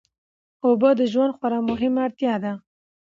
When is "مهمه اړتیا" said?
1.69-2.33